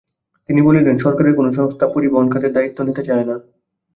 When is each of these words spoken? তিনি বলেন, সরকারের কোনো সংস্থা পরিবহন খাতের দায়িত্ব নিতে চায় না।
তিনি 0.49 0.61
বলেন, 0.61 0.97
সরকারের 0.97 1.33
কোনো 1.35 1.49
সংস্থা 1.51 1.85
পরিবহন 1.87 2.27
খাতের 2.29 2.51
দায়িত্ব 2.53 2.79
নিতে 2.83 3.01
চায় 3.03 3.25
না। 3.25 3.35